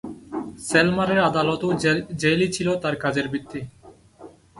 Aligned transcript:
সেলমারের 0.69 1.19
আদালত 1.29 1.61
ও 1.67 1.69
জেলই 2.21 2.49
ছিল 2.55 2.67
তার 2.83 2.95
কাজের 3.03 3.27
ভিত্তি। 3.33 3.61